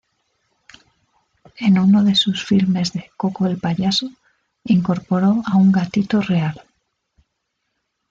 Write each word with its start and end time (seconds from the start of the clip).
En 1.59 1.77
uno 1.77 2.03
de 2.03 2.15
sus 2.15 2.43
filmes 2.43 2.91
de 2.93 3.11
"Koko 3.17 3.45
el 3.45 3.59
payaso", 3.59 4.09
incorporó 4.63 5.43
a 5.45 5.57
un 5.57 5.71
gatito 5.71 6.21
real. 6.21 6.59